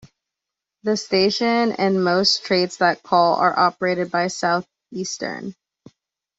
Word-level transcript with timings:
The 0.81 0.97
station 0.97 1.73
and 1.73 2.03
most 2.03 2.43
trains 2.43 2.77
that 2.77 3.03
call 3.03 3.35
are 3.35 3.55
operated 3.59 4.09
by 4.09 4.29
Southeastern. 4.29 5.53